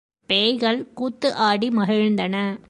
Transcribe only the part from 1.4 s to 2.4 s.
ஆடி மகிழ்ந்தன.